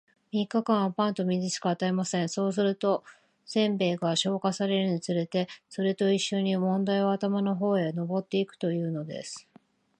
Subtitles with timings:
[0.31, 2.27] 三日間は、パンと水しか与えません。
[2.29, 3.03] そうすると、
[3.45, 9.47] 煎餅が消化されるにつれて、それと一しょに問題は頭の方へ上ってゆくというのです。